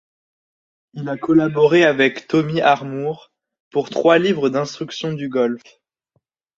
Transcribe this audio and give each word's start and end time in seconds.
Il 0.95 1.07
a 1.09 1.15
collaboré 1.15 1.83
avec 1.85 2.27
Tommy 2.27 2.59
Armour 2.59 3.31
pour 3.69 3.91
trois 3.91 4.17
livres 4.17 4.49
d'instructions 4.49 5.13
du 5.13 5.29
golf. 5.29 5.61